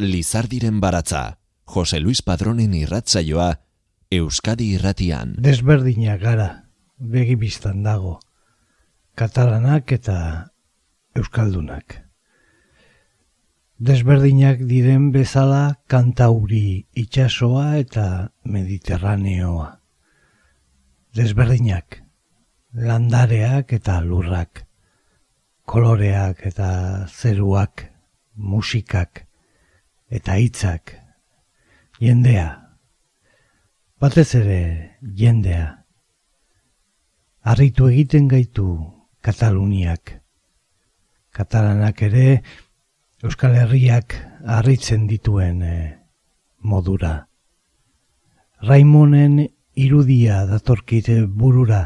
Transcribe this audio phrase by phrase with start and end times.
[0.00, 3.60] Lizardiren baratza, Jose Luis Padronen irratzaioa,
[4.10, 5.34] Euskadi irratian.
[5.44, 6.46] Desberdina gara,
[6.96, 8.14] begibistan dago,
[9.14, 10.16] katalanak eta
[11.14, 12.00] euskaldunak.
[13.76, 19.70] Desberdinak diren bezala kantauri itsasoa eta mediterraneoa.
[21.12, 22.02] Desberdinak,
[22.72, 24.64] landareak eta lurrak,
[25.68, 26.70] koloreak eta
[27.06, 27.90] zeruak,
[28.34, 29.26] musikak
[30.10, 30.96] eta hitzak,
[32.00, 32.48] jendea,
[34.00, 34.62] batez ere
[35.16, 35.84] jendea,
[37.42, 38.66] harritu egiten gaitu
[39.20, 40.14] Kataluniak,
[41.30, 42.42] katalanak ere
[43.20, 44.14] Euskal Herriak
[44.48, 45.98] harritzen dituen eh,
[46.64, 47.28] modura.
[48.64, 49.42] Raimonen
[49.76, 51.82] irudia datorkite burura,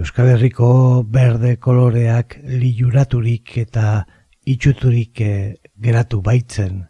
[0.00, 4.06] Euskal Herriko berde koloreak liuraturik eta
[4.48, 6.86] itxuturik eh, geratu baitzen.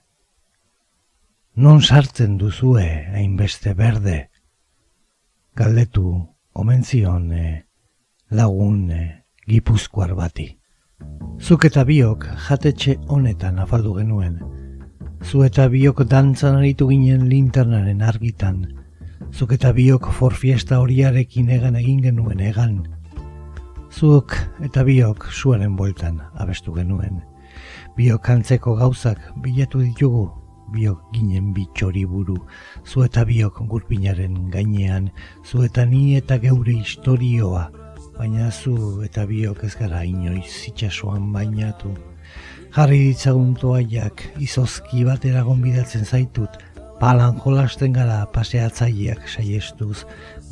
[1.56, 2.82] Non sartzen duzue
[3.14, 4.30] hainbeste berde?
[5.54, 7.62] Galdetu omentzion eh,
[8.34, 8.90] lagun
[9.46, 10.48] gipuzkoar bati.
[11.38, 14.40] Zuk eta biok jatetxe honetan afaldu genuen.
[15.22, 18.64] Zu eta biok dantzan aritu ginen linternaren argitan.
[19.30, 22.80] Zuk eta biok forfiesta horiarekin egan egin genuen egan.
[23.94, 27.22] Zuk eta biok zuaren bueltan abestu genuen.
[27.94, 30.32] Biok antzeko gauzak bilatu ditugu,
[30.74, 32.36] biok ginen bitxori buru.
[32.84, 35.10] Zu eta biok gurpinaren gainean,
[35.44, 37.68] zu eta ni eta geure historioa,
[38.18, 41.94] baina zu eta biok ez gara inoiz itxasuan bainatu.
[42.74, 46.58] Jarri ditzagun toaiak, izozki batera gonbidatzen zaitut,
[46.98, 50.04] palan jolasten gara paseatzaileak saiestuz,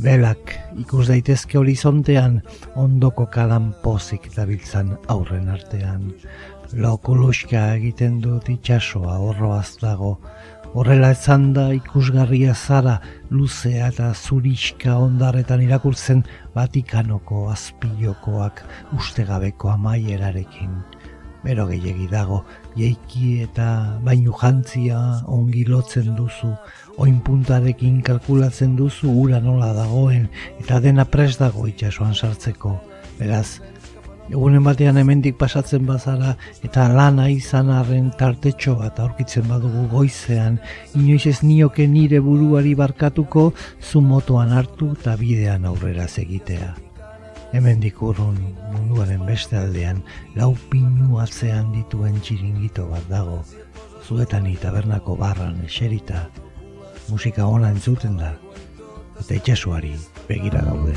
[0.04, 2.40] belak ikus daitezke horizontean,
[2.78, 6.10] ondoko kalan pozik dabiltzan aurren artean.
[6.72, 10.16] Lokuluska egiten dut itxasoa horroaz dago,
[10.72, 12.94] Horrela ezan da ikusgarria zara
[13.28, 16.22] luzea eta zuriska ondarretan irakurtzen
[16.54, 18.62] Vatikanoko azpilokoak
[18.96, 20.78] ustegabeko amaierarekin.
[21.44, 22.38] Bero gehiagi dago,
[22.78, 23.66] jeiki eta
[24.06, 26.54] bainu jantzia ongi lotzen duzu,
[26.96, 30.24] oin puntarekin kalkulatzen duzu ura nola dagoen
[30.62, 32.78] eta dena pres dago itxasuan sartzeko.
[33.18, 33.60] Beraz,
[34.30, 40.60] Egunen batean hemendik pasatzen bazara eta lana izan arren tartetxo bat aurkitzen badugu goizean,
[40.94, 46.70] inoiz ez nioke nire buruari barkatuko zu motoan hartu eta bidean aurrera segitea.
[47.52, 48.38] Hemendik urrun
[48.72, 50.00] munduaren beste aldean
[50.36, 53.42] lau pinu atzean dituen txiringito bat dago,
[54.06, 56.28] zuetan tabernako barran eserita,
[57.10, 58.32] musika ona entzuten da,
[59.20, 59.92] eta itxasuari
[60.30, 60.96] begira daude.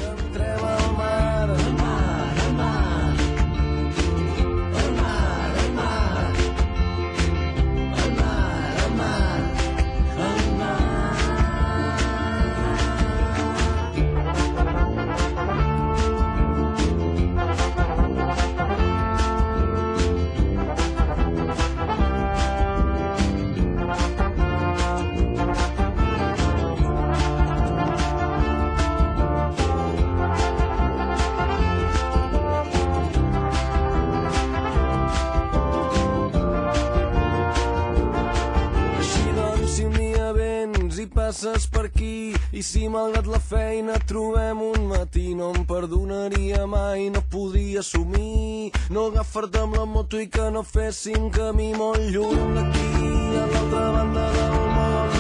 [45.34, 48.72] No em perdonaria mai, no podria assumir.
[48.90, 52.44] No agafar-te amb la moto i que no féssim camí molt lluny.
[52.58, 55.16] D'aquí a l'altra banda del món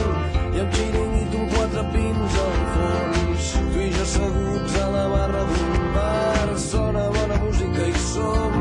[0.51, 3.53] i amb xiringuit un quatre pins al fons.
[3.71, 6.57] Tu i jo asseguts a la barra d'un bar.
[6.69, 8.54] Sona bona música i som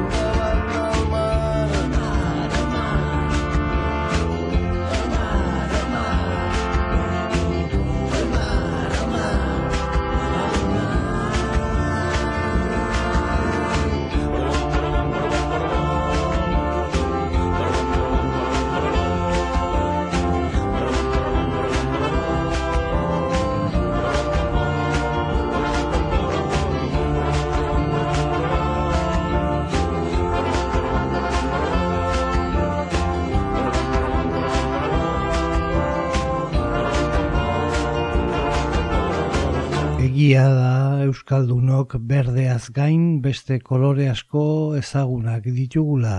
[40.25, 44.45] Egia da Euskaldunok berdeaz gain beste kolore asko
[44.79, 46.15] ezagunak ditugula,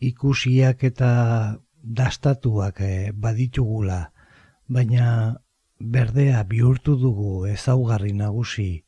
[0.00, 1.10] ikusiak eta
[1.98, 3.98] dastatuak eh, baditugula,
[4.78, 5.10] baina
[5.98, 8.86] berdea bihurtu dugu ezaugarri nagusi,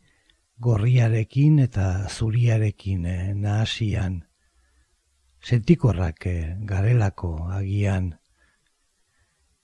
[0.57, 4.19] gorriarekin eta zuriarekin eh, nahasian.
[5.45, 8.15] Sentikorrak eh, garelako agian,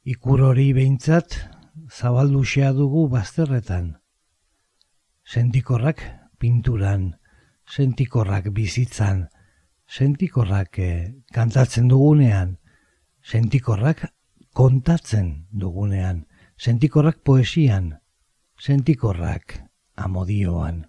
[0.05, 1.41] Ikur hori behintzat
[1.89, 3.95] zabalduxea dugu bazterretan.
[5.35, 5.99] Sentikorrak
[6.39, 7.17] pinturan,
[7.67, 9.25] sentikorrak bizitzan,
[9.91, 12.53] sentikorrak eh, kantatzen dugunean,
[13.19, 14.05] sentikorrak
[14.55, 17.99] kontatzen dugunean, sentikorrak poesian,
[18.63, 19.59] sentikorrak
[19.97, 20.85] amodioan.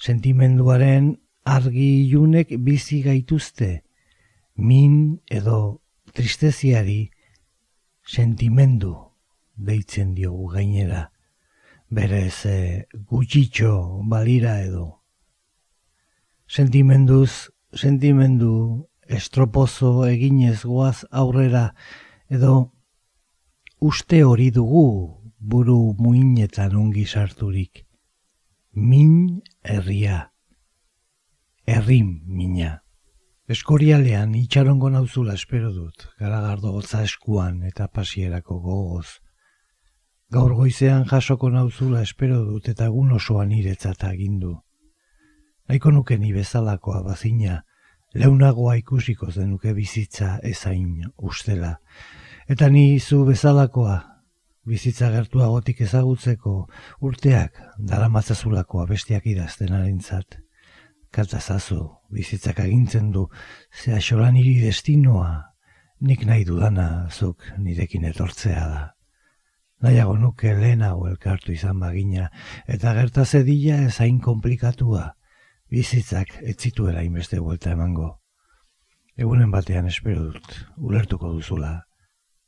[0.00, 1.12] Sentimenduaren
[1.44, 3.82] argi ilunek bizi gaituzte,
[4.56, 5.82] min edo
[6.16, 7.10] tristeziari
[8.00, 8.96] sentimendu
[9.60, 11.09] deitzen diogu gainera,
[11.90, 15.02] berez e, gutxitxo balira edo.
[16.46, 21.74] Sentimenduz, sentimendu estropozo eginez goaz aurrera
[22.30, 22.72] edo
[23.80, 24.86] uste hori dugu
[25.38, 27.86] buru muinetan ongi sarturik.
[28.72, 30.30] Min herria
[31.66, 32.82] errim mina.
[33.50, 39.18] Eskorialean itxarongo nauzula espero dut, garagardo gotza eskuan eta pasierako gogoz.
[40.30, 44.52] Gaur goizean jasoko nauzula espero dut eta egun osoan iretzat agindu.
[45.68, 47.56] Naiko nuke ni bezalakoa bazina,
[48.14, 51.72] leunagoa ikusiko zenuke bizitza ezain ustela.
[52.46, 53.96] Eta ni zu bezalakoa,
[54.66, 56.54] bizitza gertuagotik ezagutzeko
[57.00, 57.58] urteak
[57.90, 60.38] daramatzazulakoa bestiak idazten arintzat
[61.10, 61.80] kaltazazu,
[62.14, 63.26] bizitzak agintzen du,
[63.74, 65.32] ze xolan hiri destinoa,
[66.06, 68.82] nik nahi dudana zuk nirekin etortzea da.
[69.80, 72.28] Nahiago nuke lehenago elkartu izan bagina,
[72.68, 75.14] eta gerta zedila ezain komplikatua,
[75.72, 78.18] bizitzak etzituela inbeste buelta emango.
[79.16, 81.72] Egunen batean espero dut, ulertuko duzula,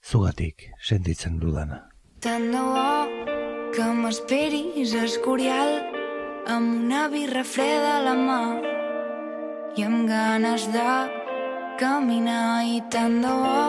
[0.04, 1.86] zugatik sentitzen dudana.
[2.20, 5.72] Tant de bo que m'esperis escorial
[6.52, 8.42] amb una birra freda a la mà
[9.78, 10.98] i amb ganes de
[11.80, 13.64] caminar i tant de bo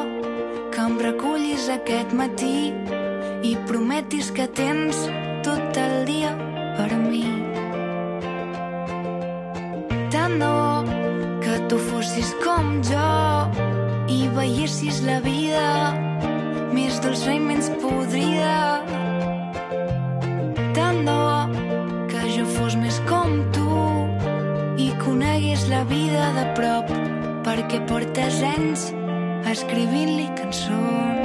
[0.74, 3.03] que em recullis aquest matí
[3.44, 5.04] i prometis que tens
[5.44, 6.32] tot el dia
[6.78, 7.26] per mi.
[10.14, 10.96] Tant de bo
[11.44, 13.10] que tu fossis com jo
[14.08, 15.68] i veiessis la vida
[16.74, 18.56] més dolça i menys podrida.
[20.74, 21.34] Tant de bo
[22.34, 23.82] jo fos més com tu
[24.82, 26.90] i conegués la vida de prop
[27.46, 28.88] perquè portes anys
[29.54, 31.23] escrivint-li cançons.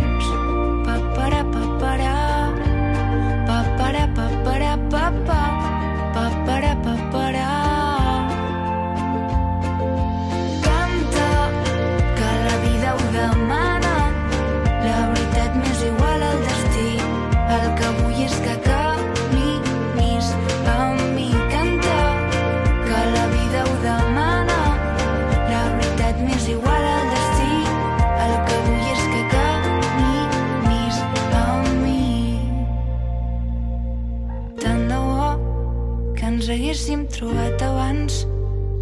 [37.18, 38.20] Trobat abans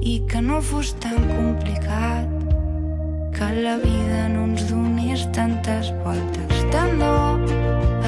[0.05, 2.29] i que no fos tan complicat
[3.37, 6.53] que la vida no ens donés tantes voltes.
[6.75, 7.15] Tant bo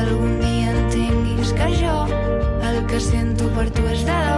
[0.03, 1.97] algun dia entenguis que jo
[2.69, 4.38] el que sento per tu és de debò,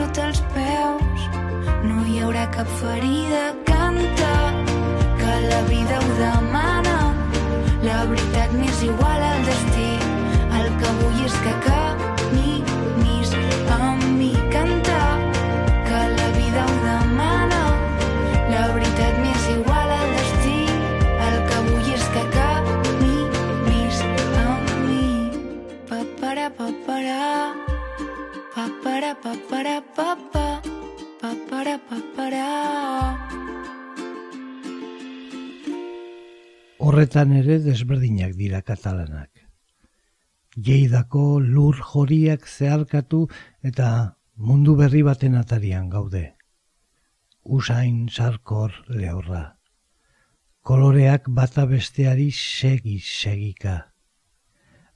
[0.00, 1.24] sota els peus,
[1.84, 3.42] no hi haurà cap ferida.
[3.68, 4.32] Canta,
[5.20, 6.96] que la vida ho demana,
[7.84, 9.90] la veritat m'és igual al destí,
[10.60, 13.36] el que vull és que caminis
[13.76, 14.32] amb mi.
[14.54, 14.79] Canta,
[28.70, 30.62] papara, papara, papa,
[31.20, 32.48] papara, papara.
[36.78, 39.30] Horretan ere desberdinak dira katalanak.
[40.56, 43.26] Jeidako lur joriak zeharkatu
[43.62, 46.34] eta mundu berri baten atarian gaude.
[47.44, 49.56] Usain sarkor lehorra.
[50.62, 53.90] Koloreak bata besteari segi segika.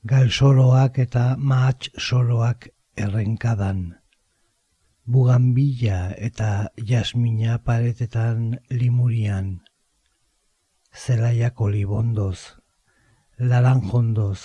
[0.05, 4.01] gal soroak eta maatx soroak errenkadan.
[5.05, 9.61] Bugambila eta jasmina paretetan limurian.
[10.95, 12.57] Zelaiak olibondoz,
[13.39, 14.41] laranjondoz,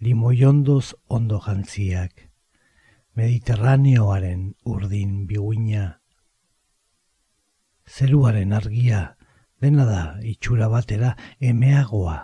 [0.00, 2.30] limoiondoz ondo jantziak.
[3.14, 6.00] Mediterraneoaren urdin biguina.
[7.84, 9.16] Zeruaren argia,
[9.60, 12.16] dena da itxura batera emeagoa,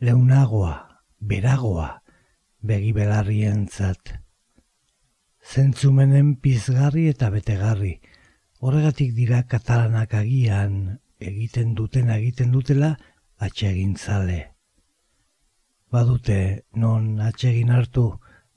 [0.00, 0.74] leunagoa,
[1.20, 2.02] beragoa,
[2.60, 4.25] begibelarrien zat.
[5.46, 7.92] Zentzumenen pizgarri eta betegarri,
[8.60, 12.96] horregatik dira katalanak agian egiten duten egiten dutela
[13.38, 14.40] atsegin zale.
[15.92, 18.08] Badute non atsegin hartu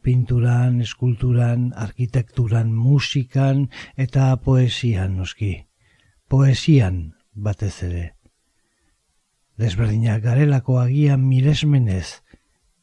[0.01, 5.53] pinturan, eskulturan, arkitekturan, musikan eta poesian noski.
[6.27, 8.05] Poesian batez ere.
[9.59, 12.23] Desberdinak garelako agian miresmenez,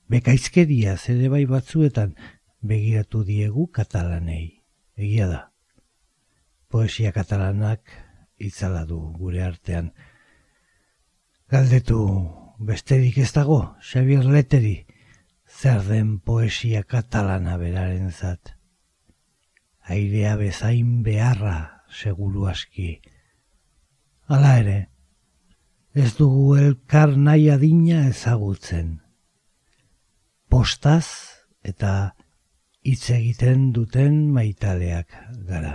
[0.09, 2.15] bekaizkeria zede bai batzuetan
[2.63, 4.63] begiratu diegu katalanei.
[4.97, 5.41] Egia da.
[6.69, 7.93] Poesia katalanak
[8.39, 9.93] itzala du gure artean.
[11.51, 12.01] Galdetu
[12.59, 14.87] besterik ez dago, Xavier Leteri,
[15.47, 18.57] zer den poesia katalana beraren zat.
[19.87, 23.01] Airea bezain beharra, seguru aski.
[24.27, 24.79] Hala ere,
[25.95, 28.99] ez dugu elkar nahi adina ezagutzen.
[30.51, 31.07] Postaz
[31.63, 32.16] eta
[32.87, 35.11] hitz egiten duten maitaleak
[35.49, 35.75] gara.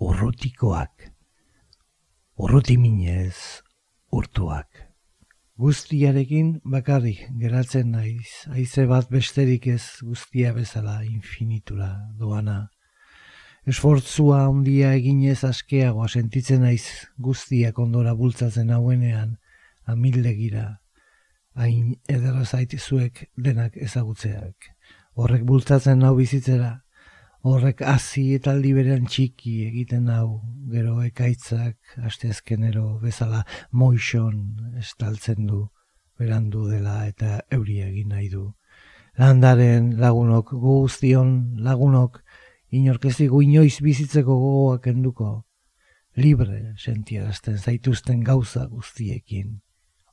[0.00, 1.10] Urrutikoak
[2.36, 3.62] urruti minez
[4.12, 4.68] urtuak.
[5.60, 12.56] Guztiarekin bakarrik geratzen naiz, haize bat besterik ez guztia bezala infinitura doana.
[13.70, 19.36] Esfortzua handia eginez askeagoa sentitzen naiz guztiak ondora bultzatzen hauenean,
[19.86, 20.66] amildegira,
[21.54, 24.73] hain edera zaitizuek denak ezagutzeak.
[25.14, 26.72] Horrek bultzatzen nau bizitzera,
[27.46, 30.40] horrek hasi eta aldi berean txiki egiten hau,
[30.72, 34.40] gero ekaitzak asteazkenero bezala moixon
[34.82, 35.60] estaltzen du,
[36.18, 38.48] berandu dela eta euri egin nahi du.
[39.22, 42.18] Landaren lagunok, guztion lagunok,
[42.74, 45.32] inorkezigu inoiz bizitzeko gogoak enduko,
[46.18, 49.60] libre sentiarazten zaituzten gauza guztiekin,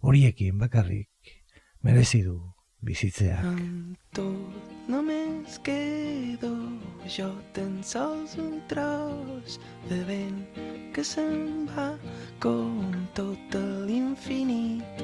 [0.06, 1.38] horiekin bakarrik,
[1.82, 2.51] merezi du
[2.82, 3.46] bizitzeak.
[3.46, 6.52] Amb tot només quedo
[7.06, 9.60] jo tan sols un tros
[9.90, 10.42] de vent
[10.94, 11.92] que se'n va
[12.44, 12.82] com
[13.18, 13.58] tot
[13.88, 15.04] l'infinit.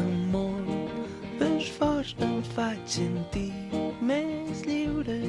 [0.00, 3.52] Amb molt d'esforç em faig sentir
[4.00, 5.20] més lliure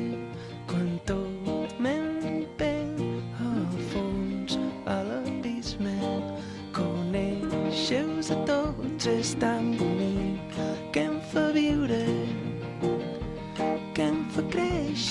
[0.71, 3.03] quan tot m'empeny
[3.49, 5.97] al fons a l'abisme.
[6.75, 9.94] Conèixer-vos a tots és tan bonic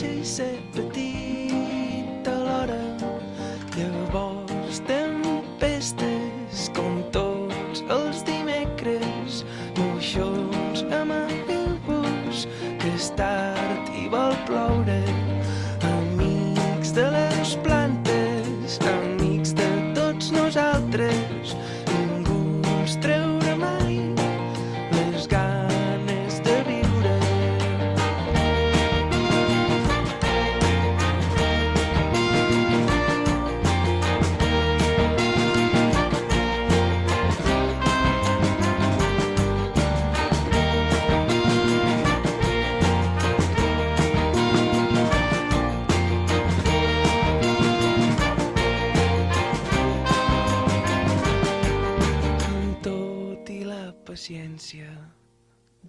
[0.04, 0.74] créixer i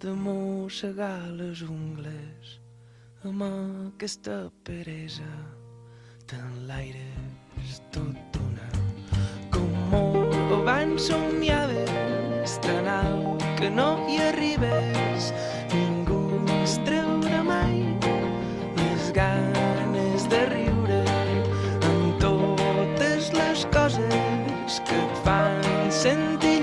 [0.06, 2.50] de mossegar les ungles
[3.26, 5.30] amb aquesta peresa.
[6.30, 7.08] Tant l'aire
[7.64, 8.68] és tot una
[9.50, 9.96] com
[10.60, 15.32] abans somiaves tan alt que no hi arribes.
[15.74, 16.20] Ningú
[16.60, 17.82] ens treurà mai
[18.78, 21.02] les ganes de riure
[21.90, 26.55] amb totes les coses que et fan sentir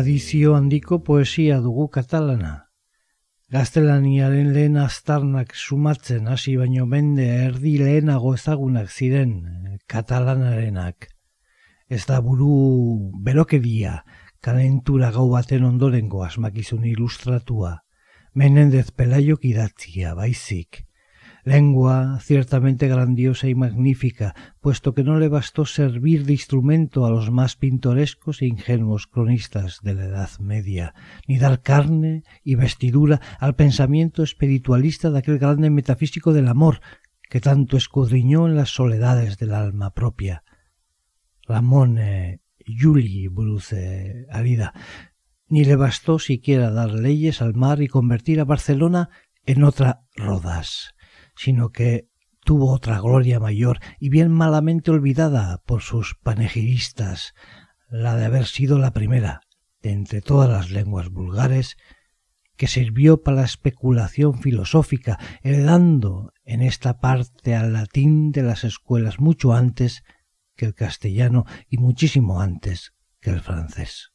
[0.00, 2.50] Tradizio handiko poesia dugu katalana.
[3.52, 9.34] Gaztelaniaren lehen aztarnak sumatzen hasi baino mende erdi lehenago ezagunak ziren
[9.92, 11.10] katalanarenak.
[11.92, 12.48] Ez da buru
[13.26, 13.98] berokeria,
[14.40, 17.74] kalentura gau baten ondorengo asmakizun ilustratua.
[18.32, 20.86] Menendez Pelaiok idatzia, baizik.
[21.44, 27.30] Lengua ciertamente grandiosa y magnífica, puesto que no le bastó servir de instrumento a los
[27.30, 30.94] más pintorescos e ingenuos cronistas de la Edad Media,
[31.26, 36.80] ni dar carne y vestidura al pensamiento espiritualista de aquel grande metafísico del amor
[37.28, 40.44] que tanto escudriñó en las soledades del alma propia.
[41.46, 44.74] Ramón eh, Juli Bruce Arida,
[45.48, 49.08] ni le bastó siquiera dar leyes al mar y convertir a Barcelona
[49.46, 50.94] en otra Rodas
[51.34, 52.08] sino que
[52.44, 57.34] tuvo otra gloria mayor y bien malamente olvidada por sus panegiristas,
[57.88, 59.40] la de haber sido la primera
[59.82, 61.76] de entre todas las lenguas vulgares
[62.56, 69.18] que sirvió para la especulación filosófica, heredando en esta parte al latín de las escuelas
[69.18, 70.02] mucho antes
[70.56, 74.10] que el castellano y muchísimo antes que el francés.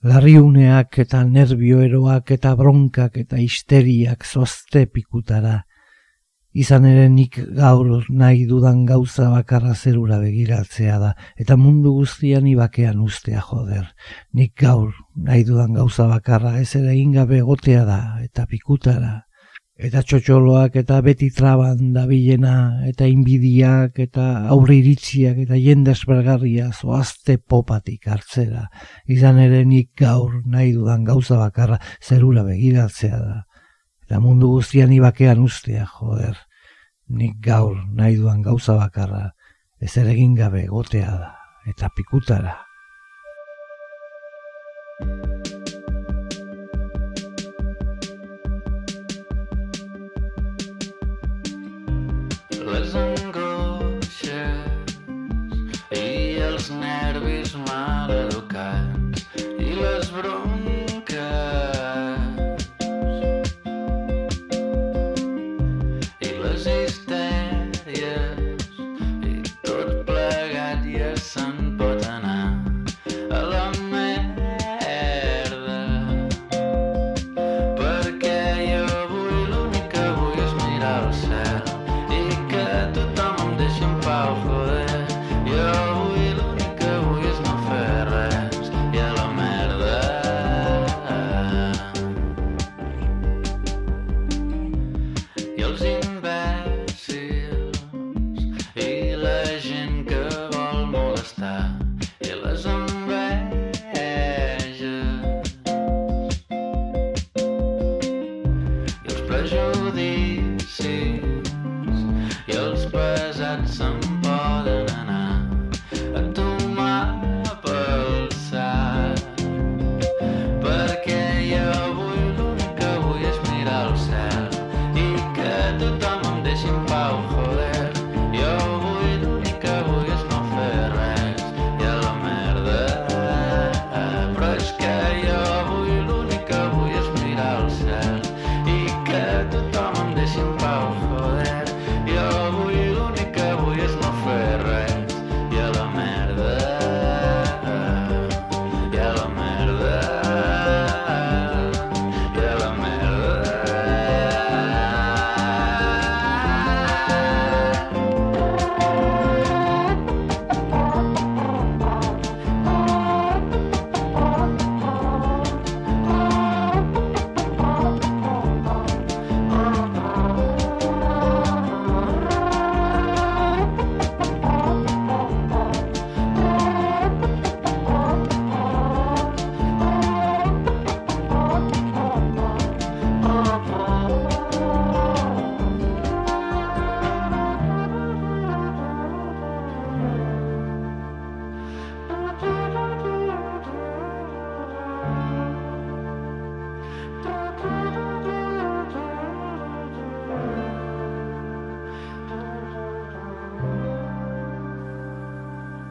[0.00, 5.66] Larriuneak eta nervioeroak eta bronkak eta histeriak zozte pikutara,
[6.50, 12.98] Izan ere nik gaur nahi dudan gauza bakarra zerura begiratzea da, eta mundu guztian ibakean
[13.04, 13.84] ustea joder.
[14.34, 19.20] Nik gaur nahi dudan gauza bakarra ez ere ingabe gotea da, eta pikutara.
[19.80, 26.72] Eta txotxoloak eta beti traban da bilena, eta inbidiak, eta aurri iritziak, eta jende espergarria
[26.72, 28.66] zoazte popatik hartzera.
[29.06, 33.38] Izan ere nik gaur nahi dudan gauza bakarra zerura begiratzea da
[34.10, 36.34] eta mundu guztian ibakean ustea, joder.
[37.14, 39.36] Nik gaur nahi duan gauza bakarra,
[39.78, 41.30] ez ere gabe gotea da,
[41.70, 42.56] eta pikutara.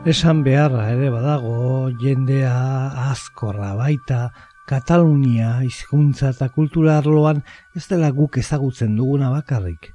[0.10, 2.54] Esan beharra ere badago jendea
[3.12, 4.32] azkorra baita
[4.66, 7.44] Katalunia hizkuntza eta kultura arloan
[7.78, 9.92] ez dela guk ezagutzen duguna bakarrik.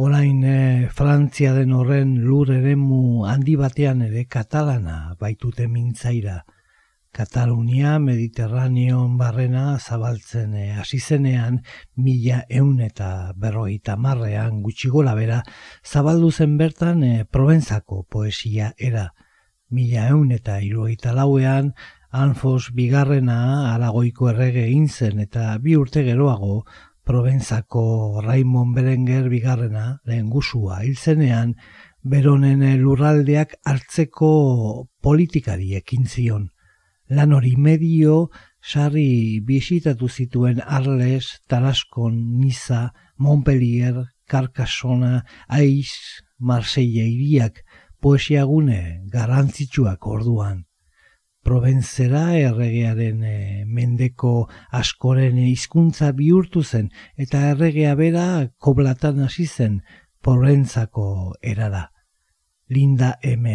[0.00, 0.54] Orain e,
[1.00, 6.38] Frantzia den horren lur eremu handi batean ere katalana baitute mintzaira.
[7.12, 11.60] Katalunia Mediterraneon barrena zabaltzen eh, hasi zenean
[11.96, 15.42] mila eun eta berroita marrean gutxi gola bera
[15.84, 19.10] zabaldu zen bertan e, Provenzako poesia era.
[19.74, 21.72] Mila eun eta iruaita lauean
[22.14, 23.36] Anfos bigarrena
[23.72, 26.60] aragoiko errege egin zen eta bi urte geroago
[27.10, 31.56] Provenzako Raimon Berenger bigarrena lehen gusua hil zenean
[32.14, 34.30] beronen lurraldeak hartzeko
[35.02, 36.50] politikari ekin zion.
[37.10, 38.28] Lan hori medio
[38.62, 47.64] sarri bisitatu zituen Arles, Taraskon, Niza, Montpellier, Carcassona, Aiz, Marseille iriak
[48.04, 50.64] poesiagune garantzitsuak orduan.
[51.44, 54.32] Provenzera erregearen e, mendeko
[54.76, 58.26] askoren hizkuntza bihurtu zen eta erregea bera
[58.60, 59.80] koblatan hasi zen
[60.24, 61.90] Provenzako erara.
[62.68, 63.48] Linda M.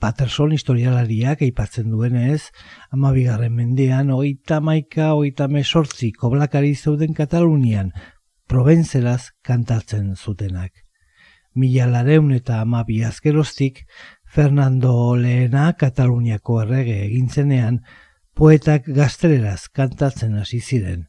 [0.00, 2.50] Patterson historialariak aipatzen duenez,
[2.90, 7.92] ama bigarren mendean, oita maika, oita mesortzi, koblakari zeuden Katalunian,
[8.48, 10.85] provenzeraz kantatzen zutenak.
[11.56, 13.86] Mila lareun eta ama biazkeroztik,
[14.28, 17.80] Fernando Lehena Kataluniako errege egintzenean,
[18.36, 21.06] poetak gazteleraz kantatzen hasi ziren.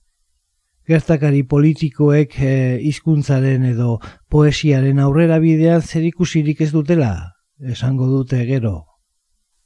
[0.88, 3.97] Gertakari politikoek eh, hizkuntzaren edo
[4.31, 7.12] poesiaren aurrera bidean zer ikusirik ez dutela,
[7.60, 8.77] esango dute gero,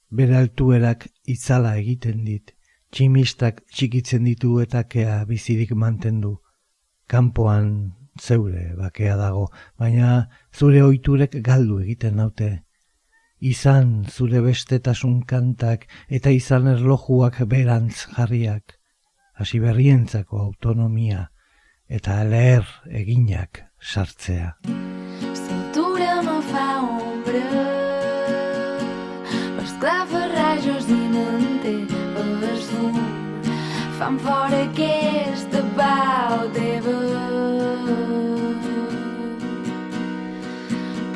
[0.10, 2.56] bere altuerak itzala egiten dit,
[2.89, 6.39] tximistak txikitzen ditu eta kea bizirik mantendu,
[7.06, 9.48] kanpoan zeure bakea dago,
[9.80, 12.52] baina zure ohiturek galdu egiten naute.
[13.42, 18.78] Izan zure bestetasun kantak eta izan erlojuak berantz jarriak,
[19.34, 21.30] hasi berrientzako autonomia
[21.90, 22.68] eta leher
[23.04, 24.54] eginak sartzea.
[25.42, 27.80] Cintura me fa ombra
[29.82, 31.74] clavarrajos i manté
[32.24, 33.00] el fum
[33.98, 37.21] fan fora aquesta pau teva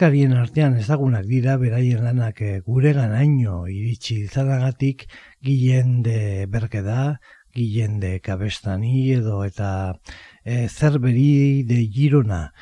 [0.00, 5.02] Koblakarien artean ezagunak dira beraien lanak eh, gure ganaino iritsi izanagatik
[5.44, 7.18] Guillen de Berkeda,
[7.52, 9.92] Guillen de Kabestani edo eta
[10.42, 12.54] e, Zerberi de Girona.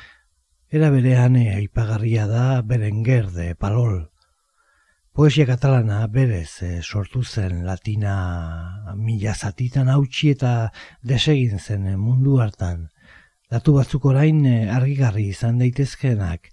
[0.67, 4.09] Era berean e, aipagarria da Berenguer de Palol.
[5.15, 8.17] Poesia katalana berez e, sortu zen latina
[8.97, 10.73] mila zatitan hautsi eta
[11.03, 12.89] desegin zen mundu hartan.
[13.49, 14.43] Datu batzuk orain
[14.75, 16.51] argigarri izan daitezkeenak,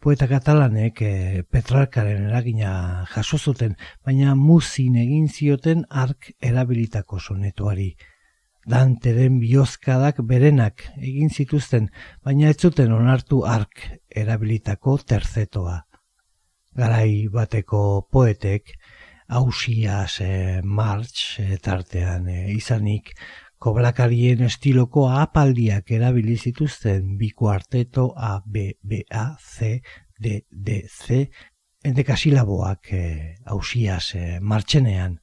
[0.00, 2.70] Poeta katalanek e, Petrarkaren eragina
[3.12, 7.90] jaso zuten, baina muzin egin zioten ark erabilitako sonetuari.
[8.64, 11.90] Danteren biozkadak berenak egin zituzten,
[12.24, 13.84] baina ez zuten onartu ark
[14.22, 15.76] erabilitako terzetoa.
[16.80, 18.72] Garai bateko poetek,
[19.28, 20.32] hausiaz e,
[20.64, 23.12] martx e, tartean e, izanik,
[23.60, 29.82] Koblakarien estiloko apaldiak erabili zituzten bi kuarteto A, B, B, A, C,
[30.18, 31.26] D, D, C,
[31.84, 32.92] endekasilaboak
[33.44, 35.18] hausiaz e, martxenean.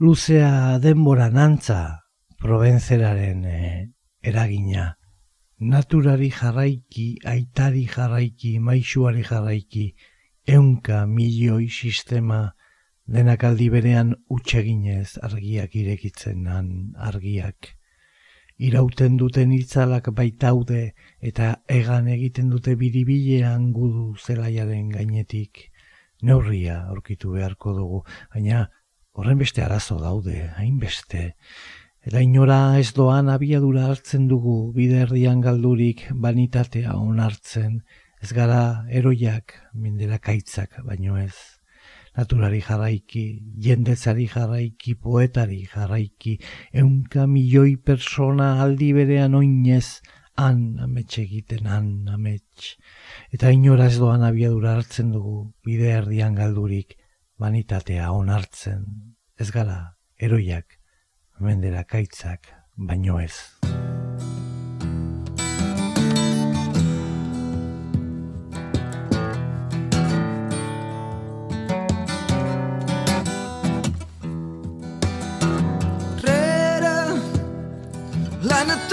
[0.00, 2.06] luzea denbora nantza
[2.40, 3.90] provenzeraren eh,
[4.22, 4.96] eragina.
[5.60, 9.90] Naturari jarraiki, aitari jarraiki, maixuari jarraiki,
[10.46, 12.54] eunka milioi sistema
[13.10, 16.70] denak aldi berean utxeginez argiak irekitzen han
[17.10, 17.74] argiak.
[18.60, 20.82] Irauten duten itzalak baitaude
[21.30, 25.66] eta egan egiten dute biribilean gudu zelaiaren gainetik.
[26.22, 28.02] Neurria aurkitu beharko dugu,
[28.34, 28.66] baina
[29.12, 31.32] horren beste arazo daude, hainbeste.
[32.06, 37.80] Eta inora ez doan abiadura hartzen dugu bide erdian galdurik banitatea onartzen,
[38.22, 41.59] ez gara eroiak mindera kaitzak baino ez.
[42.20, 43.22] Naturari jarraiki,
[43.64, 46.34] jendezari jarraiki, poetari jarraiki,
[46.82, 50.02] eunka milioi persona aldi berean oinez,
[50.36, 52.74] han amets egiten, han amets.
[53.32, 56.98] Eta inora ez doan abiadura hartzen dugu bide erdian galdurik
[57.40, 58.84] banitatea onartzen,
[59.40, 59.80] ez gara
[60.20, 60.76] eroiak
[61.40, 63.32] mendera kaitzak baino ez.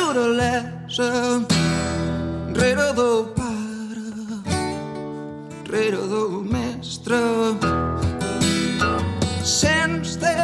[0.07, 1.45] Naturalesa,
[2.53, 4.41] rere del pare,
[5.65, 7.17] rere del mestre,
[9.43, 10.35] sense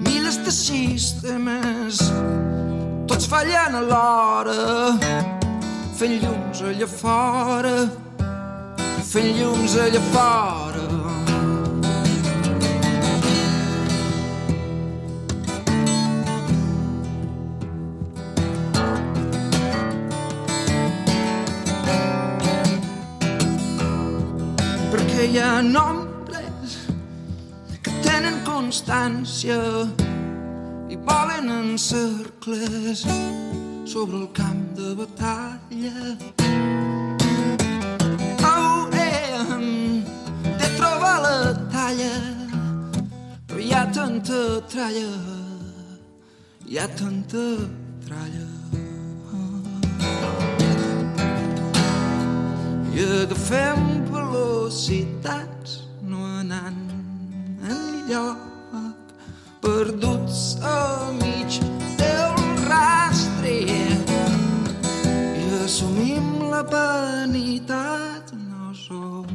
[0.00, 2.12] milers de sistemes,
[3.06, 4.98] tots fallant alhora,
[5.96, 7.76] fent llums allà fora,
[9.12, 10.69] fent llums allà fora.
[25.38, 26.78] Ha nombres
[27.82, 29.58] que tenen constància
[30.90, 33.04] i volen en cercles
[33.84, 36.16] sobre el camp de batalla.
[38.42, 39.38] Oh, eh,
[40.44, 42.16] de trobar la talla,
[43.46, 45.12] però hi ha tanta tralla,
[46.66, 47.46] hi ha tanta
[48.06, 48.60] tralla.
[53.00, 53.99] i agafem
[54.70, 56.90] velocitats no anant
[57.66, 58.38] enlloc
[59.60, 61.58] perduts a mig
[61.98, 62.34] del
[62.70, 63.56] rastre.
[65.42, 69.26] I assumim la vanitat no som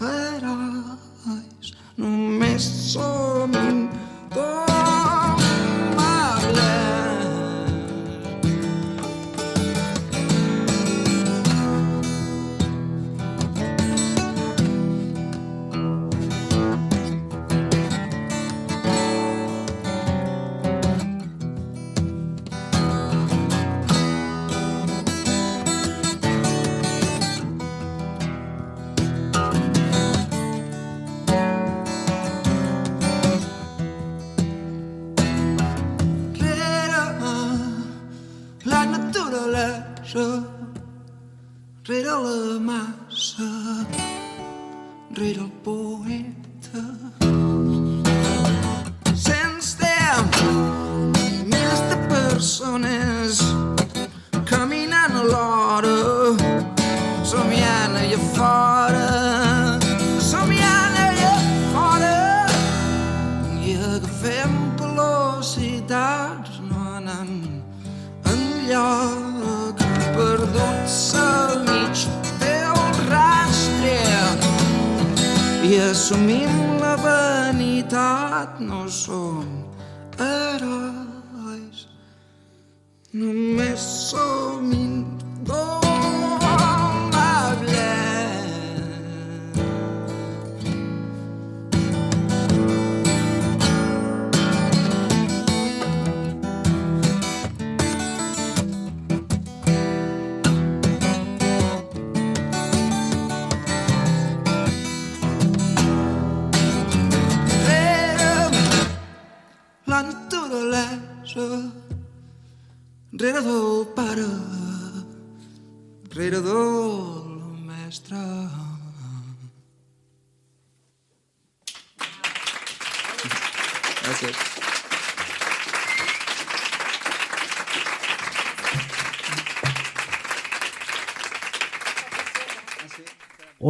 [0.00, 4.73] herois només som indomables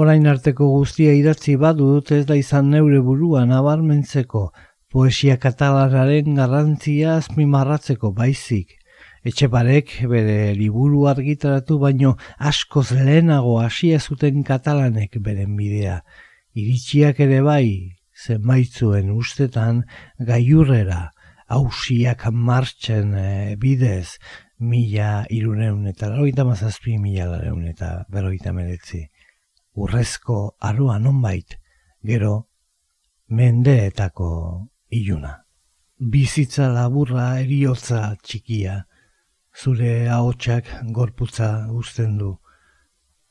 [0.05, 4.43] Orain arteko guztia idatzi badut ez da izan neure burua nabarmentzeko
[4.93, 8.75] poesia katalanaren garrantzia azpimarratzeko baizik.
[9.31, 12.13] Etxeparek bere liburu argitaratu baino
[12.51, 15.97] askoz lehenago hasia zuten katalanek beren bidea.
[16.53, 19.87] Iritsiak ere bai, zenbaitzuen ustetan
[20.33, 21.01] gaiurrera,
[21.49, 24.19] hausiak martxen e, bidez,
[24.61, 29.07] mila iruneun eta laroita mazazpi mila laroita eta beroita meretzi.
[29.77, 31.57] Urrezko arua nonbait,
[32.05, 32.47] gero
[33.29, 35.33] mendeetako iluna.
[35.99, 38.85] Bizitza laburra eriotza txikia,
[39.55, 42.31] zure ahotsak gorputza uzten du.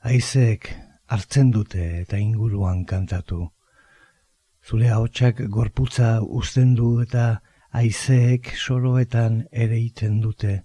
[0.04, 0.70] Aizeek
[1.08, 3.50] hartzen dute eta inguruan kantatu.
[4.64, 7.40] Zure ahotsak gorputza uzten du eta
[7.72, 10.64] aizeek soroetan ere iten dute.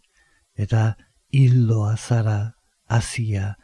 [0.57, 0.95] Eta
[1.31, 2.55] hildoa zara,
[2.89, 3.55] azia,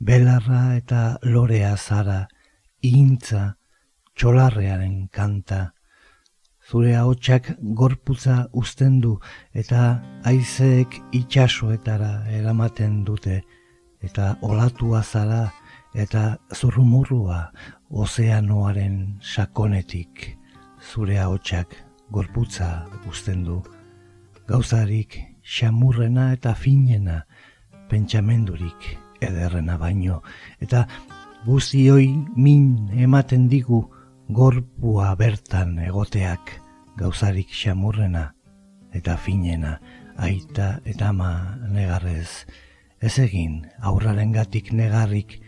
[0.00, 2.24] belarra eta lorea zara,
[2.82, 3.56] intza,
[4.16, 5.72] txolarrearen kanta.
[6.70, 9.16] Zure ahotsak gorputza uzten du
[9.52, 13.40] eta haizeek itsasoetara eramaten dute
[14.00, 15.42] eta olatua zara
[15.94, 17.40] eta zurrumurrua
[17.90, 20.38] ozeanoaren sakonetik.
[20.80, 21.76] Zure ahotsak
[22.10, 23.60] gorputza uzten du.
[24.48, 27.24] Gauzarik xamurrena eta finena
[27.90, 30.22] pentsamendurik ederrena baino.
[30.60, 30.86] Eta
[31.46, 33.84] guztioi min ematen digu
[34.28, 36.52] gorpua bertan egoteak
[37.00, 38.30] gauzarik xamurrena
[38.92, 39.78] eta finena
[40.18, 42.46] aita eta ama negarrez.
[43.00, 45.40] Ez egin aurraren gatik negarrik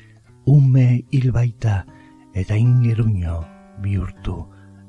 [0.48, 1.84] ume hilbaita
[2.34, 3.42] eta ingeruño
[3.82, 4.38] bihurtu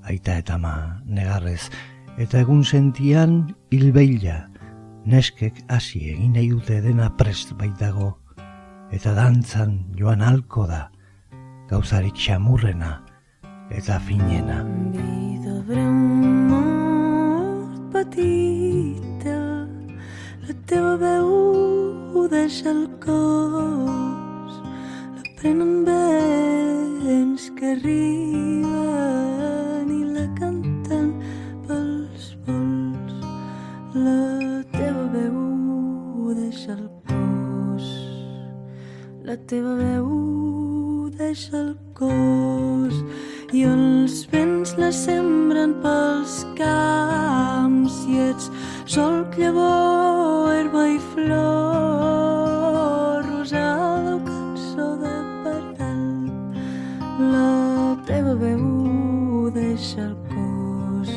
[0.08, 1.70] aita eta ama negarrez.
[2.18, 4.48] Eta egun sentian hilbeila
[5.06, 8.23] neskek hasi egin nahi dute dena prest baitago
[8.94, 10.84] eta dantzan joan alko da
[11.70, 12.92] gauzarik xamurrena
[13.74, 14.62] eta finena.
[14.94, 15.94] Vida breu
[16.52, 19.40] molt petita,
[20.46, 24.54] la teva veu deixa el cos,
[25.18, 29.43] la prenen vents que arriben
[39.34, 42.94] la teva veu deixa el cos
[43.58, 48.52] i els vents la sembren pels camps i ets
[48.96, 52.20] sol, llavor, herba i flor,
[53.30, 55.16] rosada o cançó de
[55.48, 56.04] pardal.
[57.32, 57.56] La
[58.12, 61.10] teva veu deixa el cos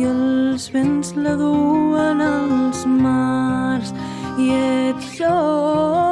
[0.00, 3.92] i els vents la duen als mars
[4.40, 6.11] i ets zona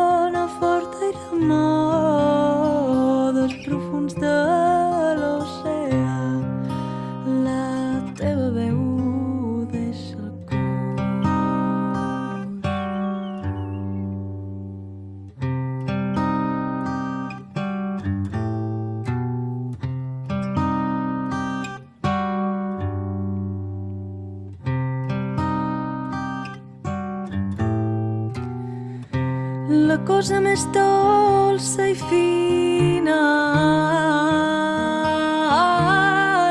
[30.20, 33.20] cosa més dolça i fina.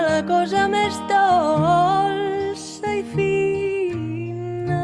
[0.07, 4.82] La cosa més dolça i fina.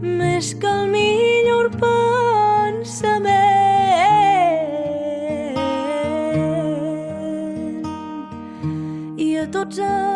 [0.00, 3.36] Més que el millor pensament.
[9.20, 10.15] I a tots els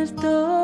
[0.00, 0.59] La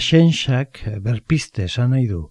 [0.00, 2.22] Reina Xenxak berpiste esan nahi du,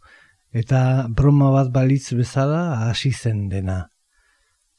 [0.52, 3.92] eta broma bat balitz bezala hasi zen dena.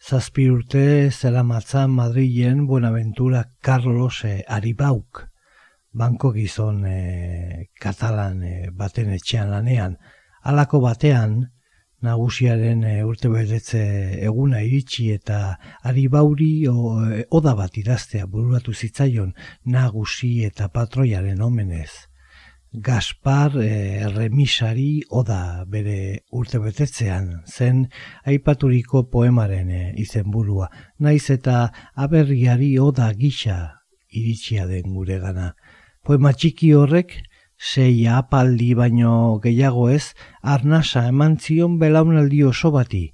[0.02, 5.22] Zazpi urte zela matzan Madrilen Buenaventura Carlos eh, Aribauk,
[5.92, 9.96] banko gizon eh, katalan eh, baten etxean lanean,
[10.42, 11.46] halako batean,
[12.02, 13.86] nagusiaren e, urte betetze
[14.24, 16.76] eguna iritsi eta Aribauri o,
[17.06, 19.34] e, oda bat idaztea bururatu zitzaion
[19.64, 22.09] nagusi eta patroiaren omenez.
[22.72, 27.88] Gaspar e, remisari oda bere urte betetzean zen
[28.22, 30.68] aipaturiko poemaren e, izenburua,
[31.02, 33.56] naiz eta aberriari oda gisa
[34.14, 35.56] iritsia den gure gana.
[36.06, 37.16] Poema txiki horrek
[37.58, 43.08] sei apaldi baino gehiago ez, arnasa eman zion belaunaldi oso bati.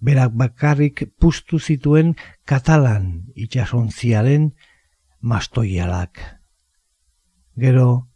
[0.00, 4.52] Berak bakarrik pustu zituen katalan itxasontziaren
[5.20, 6.20] mastoialak.
[7.56, 8.09] Gero,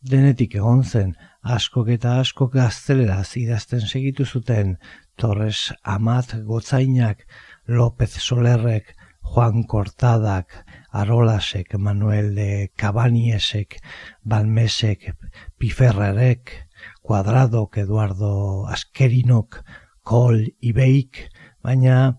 [0.00, 4.76] denetik egon zen, askok eta askok gazteleraz idazten segitu zuten
[5.16, 7.26] Torres Amat Gotzainak,
[7.68, 13.76] López Solerrek, Juan Cortadak, Arolasek, Manuel de Cabaniesek,
[14.24, 15.12] Balmesek,
[15.58, 16.66] Piferrerek,
[17.02, 19.62] Cuadradok, Eduardo Askerinok,
[20.02, 21.28] Kol Ibeik,
[21.62, 22.18] baina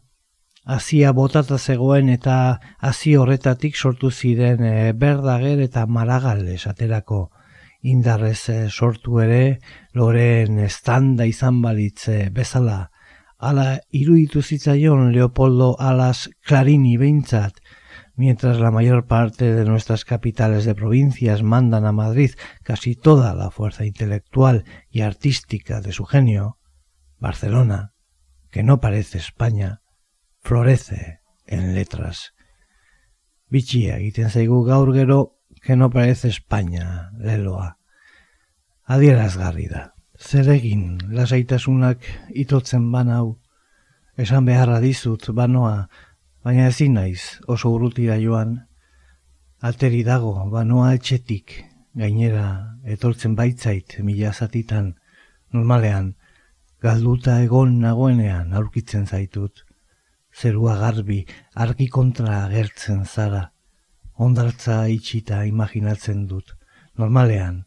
[0.64, 7.32] hasia botata zegoen eta hasi horretatik sortu ziren e, Berdager eta Maragal esaterako
[7.82, 9.60] indarrez e, sortu ere
[9.94, 12.92] loren estanda izan balitze bezala
[13.42, 17.56] Ala iruditu zitzaion Leopoldo Alas Clarini behintzat,
[18.16, 23.50] mientras la mayor parte de nuestras capitales de provincias mandan a Madrid casi toda la
[23.50, 26.60] fuerza intelectual y artística de su genio,
[27.18, 27.96] Barcelona,
[28.52, 29.82] que no parece España,
[30.42, 32.36] florece en letras.
[33.50, 34.94] Bitxia egiten zaigu gaur
[35.62, 37.78] que no parece España, leloa.
[38.86, 39.94] Adierazgarri da.
[40.18, 43.38] Zer egin lasaitasunak itotzen banau,
[44.18, 45.88] esan beharra dizut banoa,
[46.44, 48.58] baina ezin naiz oso urrutira joan,
[49.62, 51.54] alteri dago banoa etxetik,
[51.94, 52.48] gainera
[52.86, 54.96] etortzen baitzait mila zatitan,
[55.54, 56.16] normalean,
[56.82, 59.66] galduta egon nagoenean aurkitzen zaitut,
[60.34, 63.52] zerua garbi, argi kontra agertzen zara,
[64.22, 66.52] ondartza itxita imaginatzen dut,
[67.02, 67.62] normalean,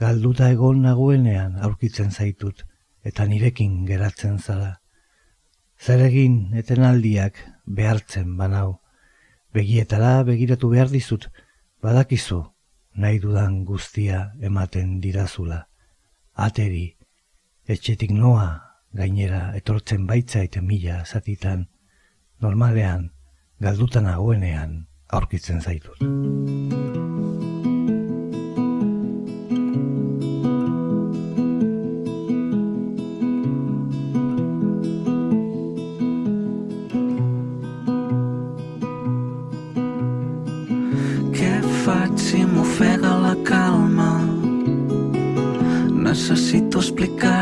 [0.00, 2.62] galduta egon nagoenean aurkitzen zaitut,
[3.04, 4.70] eta nirekin geratzen zara.
[5.82, 8.78] Zer egin etenaldiak behartzen banau,
[9.52, 11.26] begietara begiratu behar dizut,
[11.84, 12.40] badakizu,
[12.94, 15.66] nahi dudan guztia ematen dirazula.
[16.46, 16.86] Ateri,
[17.68, 18.46] etxetik noa,
[18.96, 21.66] gainera etortzen baitzait mila zatitan,
[22.40, 23.10] normalean,
[23.60, 24.80] galdutan nagoenean
[25.12, 25.98] aurkitzen zaitut.
[41.36, 41.52] Què
[41.84, 44.12] faig si m'ofega la calma?
[46.08, 47.41] Necessito explicar-t'ho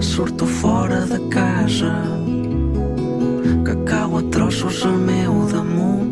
[0.00, 1.92] surto fora de casa,
[3.64, 6.05] que cau a trossos el meu damunt,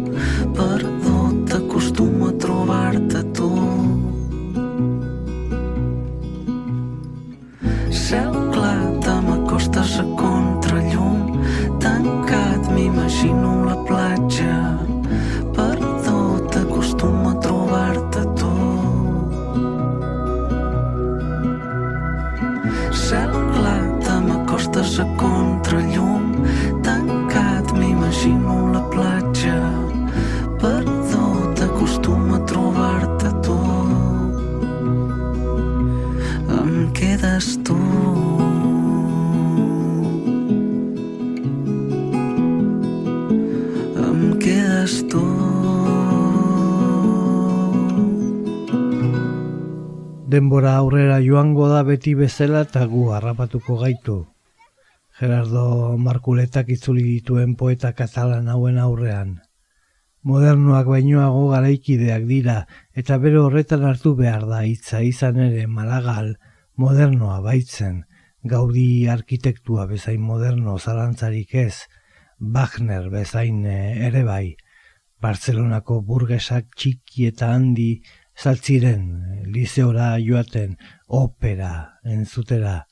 [50.55, 54.14] Denbora aurrera joango da beti bezala eta gu harrapatuko gaitu.
[55.18, 55.64] Gerardo
[55.98, 59.32] Markuletak itzuli dituen poeta katalan hauen aurrean.
[60.22, 62.57] Modernoak bainoago garaikideak dira
[63.02, 66.36] eta bere horretan hartu behar da hitza izan ere malagal
[66.78, 68.05] modernoa baitzen,
[68.44, 71.88] gaudi arkitektua bezain moderno zalantzarik ez,
[72.38, 74.55] Wagner bezain eh, ere bai,
[75.18, 77.96] Bartzelonako burgesak txiki eta handi
[78.37, 80.76] saltziren, liseora joaten,
[81.07, 82.87] opera entzutera,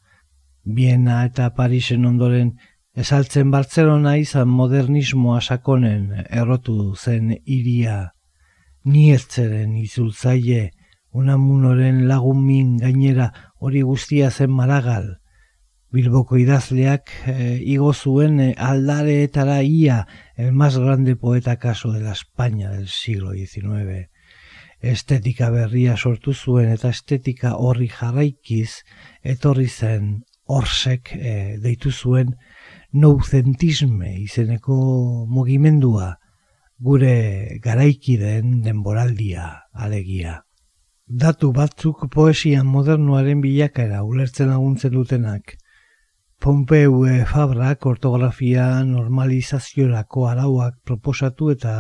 [0.63, 2.53] Biena eta Parisen ondoren
[2.95, 8.13] esaltzen Bartzelona izan modernismoa sakonen errotu zen iria,
[8.85, 10.71] nietzeren izultzaile,
[11.11, 15.11] unamunoren lagumin gainera hori guztia zen maragal,
[15.93, 22.13] Bilboko idazleak eh, igo zuen eh, aldareetara ia el más grande poeta caso de la
[22.13, 24.09] España del siglo XIX.
[24.83, 28.83] Estetika berria sortu zuen eta estetika horri jarraikiz
[29.23, 32.35] etorri zen orsek eh, deitu zuen
[32.93, 34.75] nouzentisme izeneko
[35.31, 36.17] mugimendua
[36.83, 40.41] gure garaikideen denboraldia alegia.
[41.07, 45.55] Datu batzuk poesia modernoaren bilakaera ulertzen laguntzen dutenak.
[46.43, 51.75] Pompeu e, Fabrak ortografia normalizaziorako arauak proposatu eta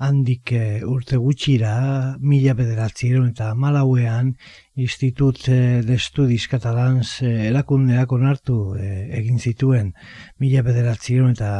[0.00, 1.74] handik e, urte gutxira
[2.20, 4.34] mila bederatzieron eta malauean
[4.80, 8.90] Institut e, de Estudis Catalans e, erakundeak onartu e,
[9.20, 9.92] egin zituen
[10.40, 11.52] mila bederatzieron eta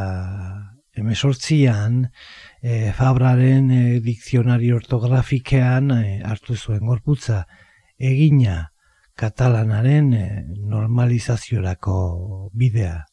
[0.96, 2.02] emesortzian
[2.62, 7.44] e, Fabraren e, dikzionari ortografikean e, hartu zuen gorputza
[8.00, 8.70] egina
[9.20, 11.96] katalanaren eh, normalizaziorako
[12.56, 13.04] bidea.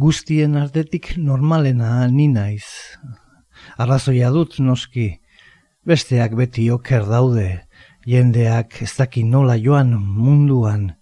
[0.00, 2.64] Guztien artetik normalena ni naiz.
[3.78, 5.20] Arrazoia dut noski,
[5.86, 7.62] besteak beti oker daude,
[8.06, 10.92] jendeak ez daki nola joan munduan,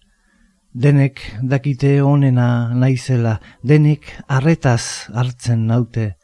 [0.73, 6.15] denek dakite onena naizela, denek arretaz hartzen naute,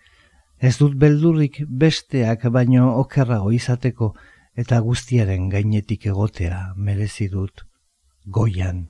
[0.59, 4.13] ez dut beldurrik besteak baino okerrago izateko
[4.57, 7.67] eta guztiaren gainetik egotea merezi dut
[8.25, 8.87] goian.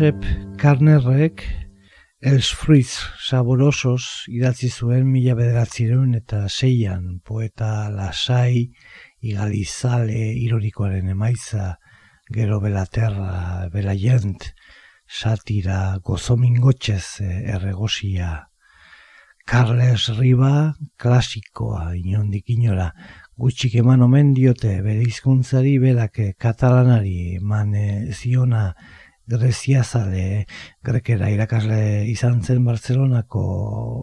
[0.00, 0.24] Josep
[0.56, 1.42] Karnerrek
[2.24, 7.18] Els Fruits Saborosos idatzi zuen mila bederatzireun eta seian.
[7.20, 8.62] Poeta lasai
[9.20, 11.74] igalizale ironikoaren emaitza
[12.32, 14.46] gero belaterra bela jent
[15.04, 17.20] satira gozomingotxez
[17.58, 18.30] erregosia.
[19.44, 22.88] Carles Riba klasikoa inondik inora.
[23.36, 27.76] Gutxik eman omen diote bere hizkuntzari berak katalanari eman
[28.16, 28.64] ziona
[29.30, 30.46] Greziazale,
[30.82, 33.42] grekera irakasle izan zen Bartzelonako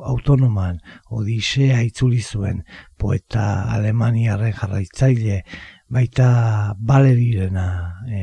[0.07, 0.79] autonoman,
[1.11, 2.63] odisea itzuli zuen,
[2.97, 5.41] poeta alemaniarren jarraitzaile,
[5.89, 7.67] baita balerirena
[8.07, 8.21] e,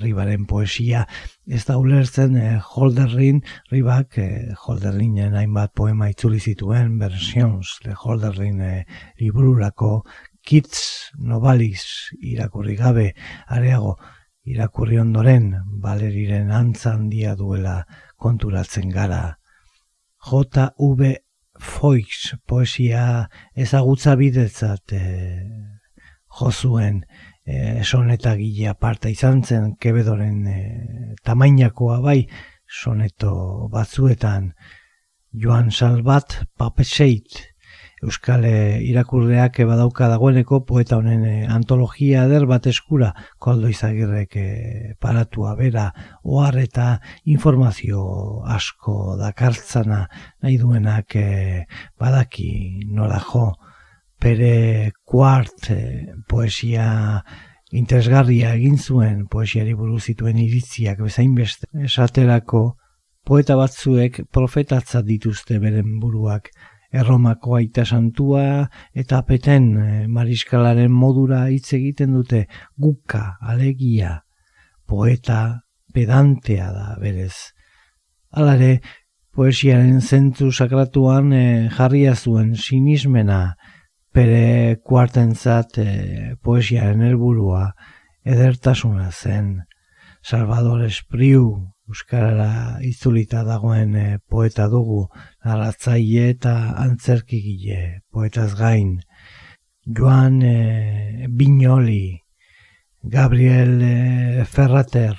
[0.00, 1.04] ribaren poesia,
[1.46, 4.28] ez da ulertzen e, Holderlin, ribak e,
[4.66, 8.74] Holderlinen hainbat poema itzuli zituen, versions de Holderlin e,
[9.22, 10.00] libururako,
[10.46, 13.08] Kids Novalis irakurri gabe,
[13.50, 13.96] areago,
[14.46, 15.50] irakurri ondoren
[15.82, 17.82] baleriren antza handia duela
[18.16, 19.38] konturatzen gara.
[20.26, 21.14] J.V.
[21.56, 25.02] Foix poesia ezagutza bidetzat e,
[26.38, 27.00] jozuen
[27.46, 30.58] e, soneta gile aparta izan zen kebedoren e,
[31.24, 32.20] tamainakoa bai
[32.68, 34.50] soneto batzuetan
[35.32, 37.55] Joan Salbat Papeseit
[38.06, 43.08] Euskal e, irakurdeak badauka dagoeneko poeta honen e, antologia eder bat eskura
[43.42, 44.44] koldo izagirrek e,
[45.02, 45.88] paratua bera
[46.22, 46.86] ohar eta
[47.34, 48.04] informazio
[48.56, 50.04] asko dakartzana
[50.42, 51.64] nahi duenak e,
[51.98, 53.48] badaki nola jo.
[54.22, 55.80] Pere kuart e,
[56.30, 56.86] poesia
[57.74, 62.62] interesgarria egin zuen poesiari buruz zituen iritziak bezain beste esaterako
[63.26, 66.52] poeta batzuek profetatza dituzte beren buruak
[66.96, 74.22] erromako aita santua eta peten eh, mariskalaren modura hitz egiten dute guka, alegia,
[74.86, 77.34] poeta, pedantea da berez.
[78.36, 78.80] Alare,
[79.36, 83.56] poesiaren zentzu sakratuan e, jarria zuen sinismena
[84.16, 85.88] pere kuartentzat e,
[86.42, 87.70] poesiaren helburua
[88.24, 89.58] edertasuna zen.
[90.24, 95.04] Salvador Espriu, Euskarara itzulita dagoen e, poeta dugu,
[95.46, 98.96] narratzaile eta antzerkigile, poetaz gain.
[99.86, 102.22] Joan e, Bignoli,
[103.02, 105.14] Gabriel e, Ferrater,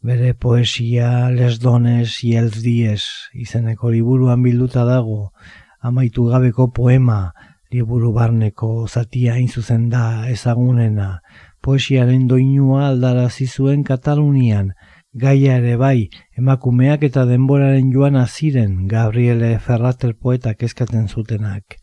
[0.00, 5.34] bere poesia Les Dones y Els Dies, izeneko liburuan bilduta dago,
[5.80, 7.34] amaitu gabeko poema,
[7.70, 11.20] liburu barneko zatia zuzen da ezagunena,
[11.60, 14.72] poesiaren doinua aldarazi zuen Katalunian,
[15.12, 16.08] gaia ere bai,
[16.38, 21.78] emakumeak eta denboraren joan ziren Gabriele Ferrater poetak eskatzen zutenak.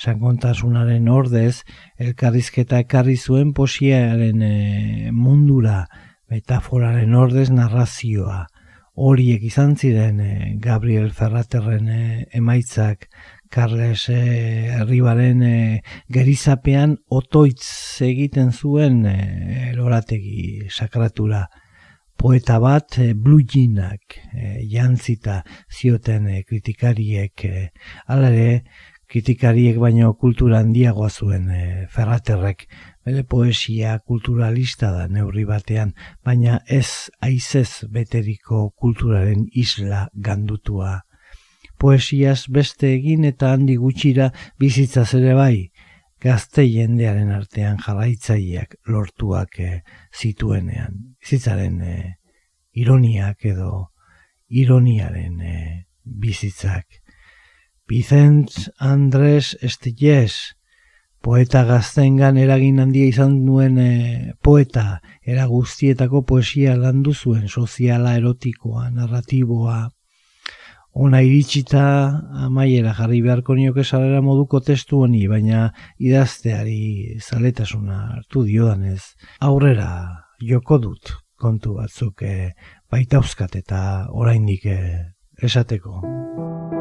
[0.00, 1.62] Sankontasunaren ordez,
[1.98, 5.84] elkarrizketa ekarri zuen posiaren e, mundura,
[6.30, 8.46] metaforaren ordez narrazioa.
[8.96, 13.10] Horiek izan ziren e, Gabriel Ferraterren e, emaitzak,
[13.50, 21.44] Carles e, Ribaren e, gerizapean otoitz egiten zuen e, lorategi sakratura
[22.20, 25.38] poeta bat e, blue jeanak e, jantzita
[25.72, 27.70] zioten e, kritikariek e,
[28.12, 28.64] alare
[29.10, 32.66] kritikariek baino kultura handiagoa zuen e, ferraterrek.
[33.08, 40.98] Bere poesia kulturalista da neurri batean baina ez aizez beteriko kulturaren isla gandutua.
[41.80, 44.28] Poesiaz beste egin eta handi gutxira
[44.60, 45.70] bizitzaz ere bai
[46.20, 49.70] gazte jendearen artean jarraitzaileak lortuak e,
[50.14, 50.96] zituenean.
[51.20, 51.96] Bizitzaren e,
[52.76, 53.90] ironiak edo
[54.50, 55.56] ironiaren e,
[56.04, 57.00] bizitzak.
[57.90, 60.54] Vicent Andres Estilles,
[61.20, 68.90] poeta gaztengan eragin handia izan duen e, poeta, era guztietako poesia landu zuen, soziala, erotikoa,
[68.94, 69.88] narratiboa,
[70.94, 71.82] ona iritsita
[72.46, 79.00] amaiera jarri beharko nioke salera moduko testu honi, baina idazteari zaletasuna hartu diodanez,
[79.40, 79.90] aurrera
[80.40, 82.52] joko dut kontu batzuk e,
[82.90, 83.22] baita
[83.54, 84.78] eta oraindik e,
[85.42, 86.79] esateko.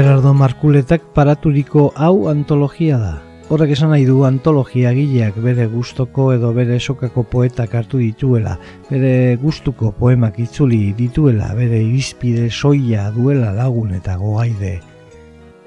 [0.00, 3.10] Gerardo Markuletak paraturiko hau antologia da.
[3.52, 8.54] Horrek esan nahi du antologia gileak bere gustoko edo bere sokako poetak hartu dituela,
[8.88, 14.78] bere gustuko poemak itzuli dituela, bere irizpide soia duela lagun eta gogaide.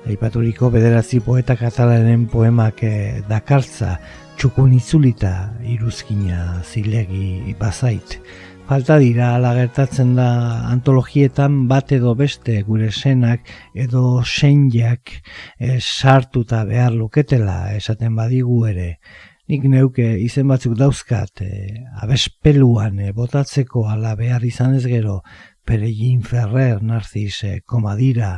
[0.10, 4.00] Aipaturiko bederatzi poeta katalanen poemak eh, dakartza
[4.40, 5.36] txukun itzulita
[5.76, 8.18] iruzkina zilegi bazait.
[8.64, 10.26] Falta dira ala gertatzen da
[10.72, 15.12] antologietan bat edo beste gure senak edo seinjak
[15.60, 18.88] e, sartuta behar luketela esaten badigu ere.
[19.52, 21.50] Nik neuke izen batzuk dauzkat e,
[22.08, 25.20] abespeluan e, botatzeko ala behar izan ez gero
[25.68, 28.38] Peregin Ferrer, Narcis, Komadira,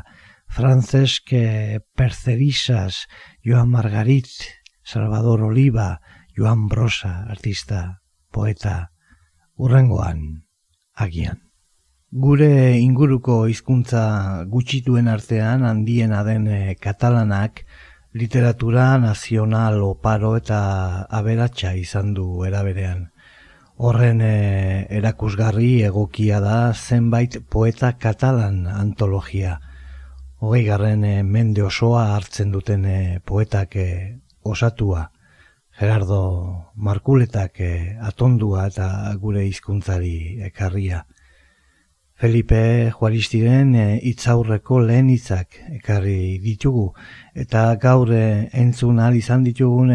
[0.49, 3.05] Francesque Percerisas,
[3.45, 4.33] Joan Margarit,
[4.81, 6.01] Salvador Oliva,
[6.35, 8.01] Joan Brosa, artista,
[8.31, 8.94] poeta,
[9.57, 10.21] urrengoan,
[10.93, 11.41] agian.
[12.11, 17.65] Gure inguruko hizkuntza gutxituen artean handiena den eh, katalanak
[18.13, 20.59] literatura nazional oparo eta
[21.09, 23.09] aberatsa izan du eraberean.
[23.75, 29.59] Horren eh, erakusgarri egokia da zenbait poeta katalan antologia
[30.45, 32.85] hogei garren e, mende osoa hartzen duten
[33.25, 33.77] poetak
[34.43, 35.09] osatua,
[35.77, 38.87] Gerardo Markuletak e, atondua eta
[39.19, 41.01] gure hizkuntzari ekarria.
[42.15, 46.85] Felipe Juaristiren e, itzaurreko lehen hitzak ekarri ditugu,
[47.35, 49.91] eta gaur e, entzun izan ditugun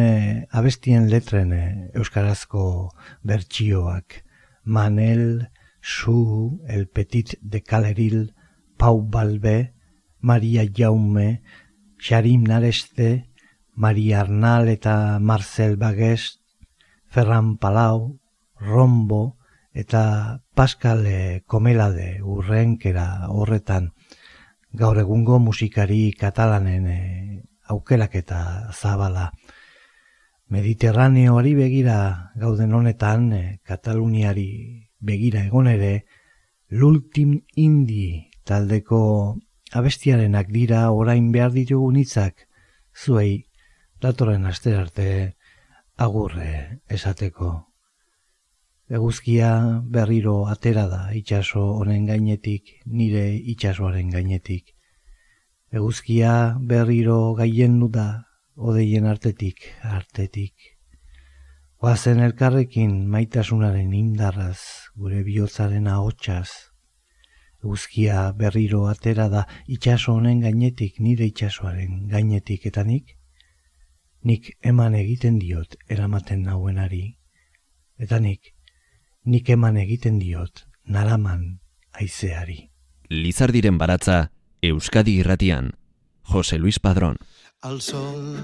[0.52, 1.56] abestien letren
[1.94, 2.92] euskarazko
[3.24, 4.20] bertsioak.
[4.64, 5.48] Manel,
[5.80, 8.34] Su, El Petit de Caleril,
[8.76, 9.72] Pau Balbe,
[10.20, 11.40] Maria Jaume,
[11.96, 13.29] Xarim Nareste,
[13.80, 16.42] Maria Arnal eta Marcel Baguest,
[17.08, 18.20] Ferran Palau,
[18.60, 19.38] Rombo
[19.72, 21.08] eta Pascal
[21.46, 23.94] Komelade urrenkera horretan
[24.72, 27.00] gaur egungo musikari katalanen e,
[27.72, 29.30] aukerak eta zabala.
[30.52, 31.98] Mediterraneoari begira
[32.36, 36.04] gauden honetan, e, Kataluniari begira egon ere,
[36.68, 39.38] l'ultim indi taldeko
[39.72, 42.44] abestiarenak dira orain behar ditugun hitzak
[42.92, 43.46] zuei
[44.00, 45.08] datorren aster arte
[45.96, 47.50] agurre esateko.
[48.90, 49.50] Eguzkia
[49.96, 54.74] berriro atera da itxaso honen gainetik, nire itxasoaren gainetik.
[55.70, 58.08] Eguzkia berriro gaien da
[58.56, 60.54] odeien artetik, artetik.
[61.80, 64.58] Oazen elkarrekin maitasunaren indarraz,
[64.96, 66.48] gure bihotzaren ahotsaz,
[67.62, 72.84] Eguzkia berriro atera da itxaso honen gainetik nire itxasoaren gainetik eta
[74.22, 77.16] nik, eman egiten diot eramaten nauenari,
[77.98, 78.52] eta nik,
[79.24, 81.60] nik eman egiten diot naraman
[81.92, 82.70] aizeari.
[83.10, 84.30] Lizardiren baratza,
[84.62, 85.72] Euskadi irratian,
[86.22, 87.16] Jose Luis Padrón.
[87.64, 88.36] El sol,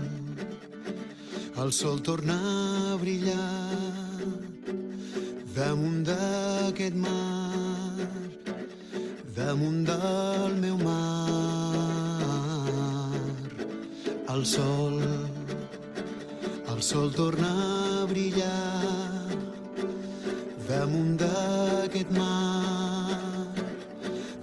[1.62, 2.36] el sol torna
[2.92, 3.36] a brillar
[5.56, 7.86] damunt d'aquest mar
[9.36, 10.96] damunt del meu mar.
[14.34, 14.96] El sol,
[16.76, 17.48] el sol torna
[18.02, 19.26] a brillar
[20.68, 23.16] damunt d'aquest mar,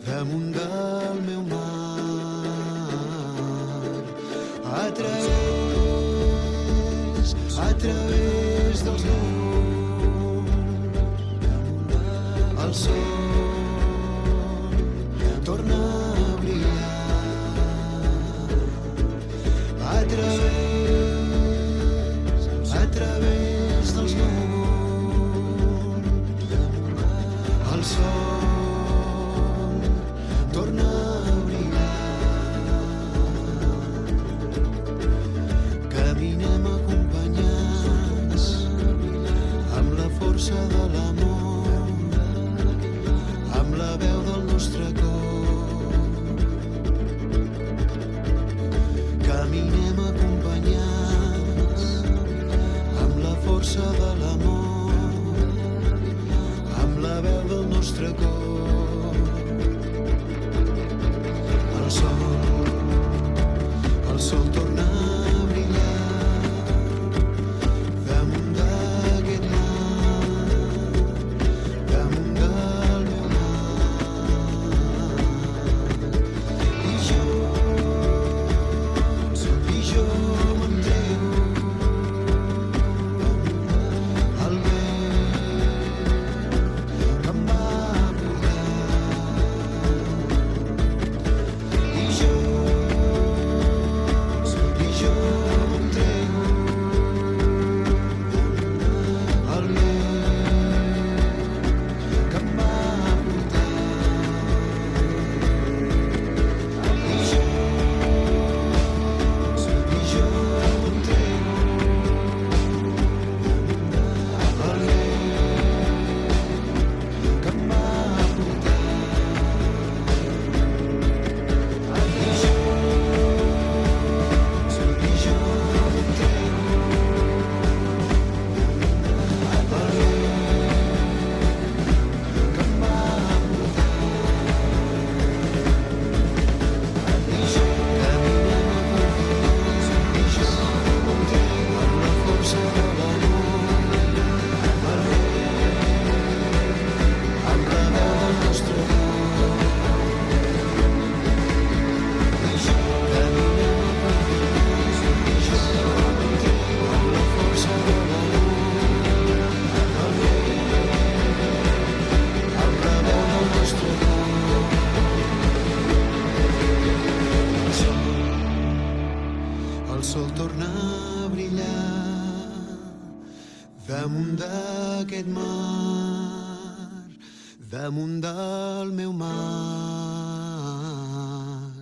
[0.08, 1.62] damunt del meu mar.
[4.66, 6.16] A través,
[7.68, 10.50] a través dels llums,
[12.66, 13.23] el sol